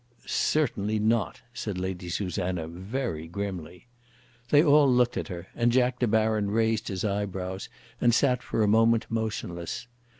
"Certainly 0.25 0.97
not," 0.97 1.41
said 1.53 1.77
Lady 1.77 2.09
Susanna, 2.09 2.67
very 2.67 3.27
grimly. 3.27 3.85
They 4.49 4.63
all 4.63 4.91
looked 4.91 5.15
at 5.15 5.27
her, 5.27 5.45
and 5.55 5.71
Jack 5.71 5.99
De 5.99 6.07
Baron 6.07 6.49
raised 6.49 6.87
his 6.87 7.05
eyebrows, 7.05 7.69
and 8.01 8.11
sat 8.11 8.41
for 8.41 8.63
a 8.63 8.67
moment 8.67 9.05
motionless. 9.11 9.85